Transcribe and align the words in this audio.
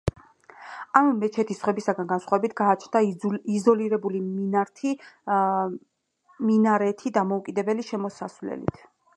ამ 0.99 1.09
მეჩეთს 1.23 1.57
სხვებისგან 1.59 2.07
განსხვავებით 2.11 2.55
გააჩნდა 2.61 3.01
იზოლირებული 3.57 4.23
მინარეთი 6.49 7.17
დამოუკიდებელი 7.21 7.91
შესასვლელით. 7.93 8.87